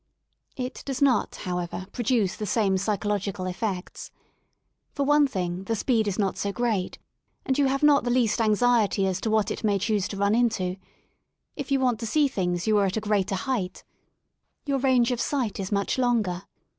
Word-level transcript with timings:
It 0.55 0.81
does 0.83 0.99
not, 0.99 1.33
howeverj 1.43 1.91
pro 1.91 2.01
duce 2.01 2.35
the 2.35 2.47
same 2.47 2.75
psychological 2.75 3.45
effects. 3.45 4.09
For 4.93 5.03
one 5.05 5.27
thing, 5.27 5.65
the 5.65 5.75
speed 5.75 6.07
is 6.07 6.17
not 6.17 6.39
so 6.39 6.51
great, 6.51 6.97
and 7.45 7.55
you 7.55 7.67
have 7.67 7.83
not 7.83 8.03
the 8.03 8.09
least 8.09 8.41
anxiety 8.41 9.05
as 9.05 9.21
to 9.21 9.29
what 9.29 9.51
it 9.51 9.63
may 9.63 9.77
choose 9.77 10.07
to 10.07 10.17
run 10.17 10.33
into; 10.33 10.77
if 11.55 11.69
you 11.71 11.79
want 11.79 11.99
to 11.99 12.07
see 12.07 12.27
things 12.27 12.65
you 12.65 12.79
are 12.79 12.87
at 12.87 12.97
a 12.97 12.99
greater 12.99 13.35
height, 13.35 13.83
your 14.65 14.79
39 14.79 14.79
THE 14.79 14.79
SOUL 14.79 14.79
OF 14.79 14.83
LONDON 14.83 14.89
range 14.89 15.11
of 15.11 15.21
sight 15.21 15.59
is 15.59 15.71
much 15.71 15.97
longer. 15.99 16.43